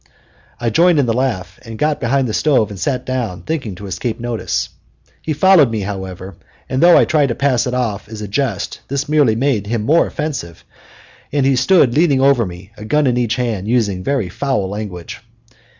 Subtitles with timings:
[0.59, 3.85] I joined in the laugh and got behind the stove and sat down, thinking to
[3.85, 4.69] escape notice.
[5.21, 8.79] He followed me, however, and though I tried to pass it off as a jest
[8.87, 10.65] this merely made him more offensive,
[11.31, 15.21] and he stood leaning over me, a gun in each hand, using very foul language.